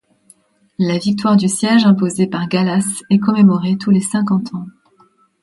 [0.79, 4.65] La victoire du siège imposé par Gallas est commémorée tous les cinquante ans.